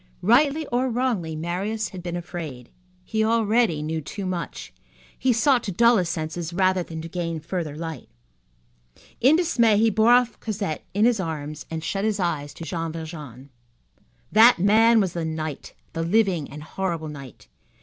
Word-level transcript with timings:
Rightly 0.23 0.65
or 0.71 0.89
wrongly, 0.89 1.35
Marius 1.35 1.89
had 1.89 2.01
been 2.01 2.15
afraid. 2.15 2.71
He 3.03 3.23
already 3.23 3.83
knew 3.83 4.01
too 4.01 4.25
much. 4.25 4.73
He 5.15 5.31
sought 5.31 5.61
to 5.65 5.71
dull 5.71 5.97
his 5.97 6.09
senses 6.09 6.53
rather 6.53 6.81
than 6.81 7.03
to 7.03 7.07
gain 7.07 7.39
further 7.39 7.75
light. 7.77 8.09
In 9.19 9.35
dismay 9.35 9.77
he 9.77 9.91
bore 9.91 10.09
off 10.11 10.39
Cosette 10.39 10.83
in 10.95 11.05
his 11.05 11.19
arms 11.19 11.67
and 11.69 11.83
shut 11.83 12.03
his 12.03 12.19
eyes 12.19 12.51
to 12.55 12.63
Jean 12.63 12.91
Valjean. 12.91 13.51
That 14.31 14.57
man 14.57 14.99
was 14.99 15.13
the 15.13 15.23
night, 15.23 15.75
the 15.93 16.01
living 16.01 16.49
and 16.49 16.63
horrible 16.63 17.07
night. 17.07 17.47